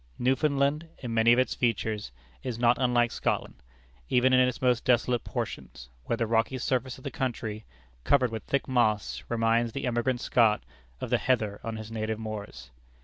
Newfoundland, 0.17 0.89
in 0.97 1.13
many 1.13 1.31
of 1.31 1.37
its 1.37 1.53
features, 1.53 2.11
is 2.41 2.57
not 2.57 2.79
unlike 2.79 3.11
Scotland, 3.11 3.61
even 4.09 4.33
in 4.33 4.39
its 4.39 4.59
most 4.59 4.83
desolate 4.83 5.23
portions, 5.23 5.89
where 6.05 6.17
the 6.17 6.25
rocky 6.25 6.57
surface 6.57 6.97
of 6.97 7.03
the 7.03 7.11
country, 7.11 7.65
covered 8.03 8.31
with 8.31 8.41
thick 8.45 8.67
moss, 8.67 9.21
reminds 9.29 9.73
the 9.73 9.85
emigrant 9.85 10.19
Scot 10.19 10.63
of 10.99 11.11
the 11.11 11.19
heather 11.19 11.61
on 11.63 11.75
his 11.77 11.91
native 11.91 12.17
moors. 12.17 12.71